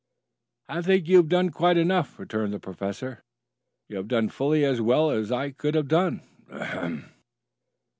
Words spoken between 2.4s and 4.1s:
the professor. "You have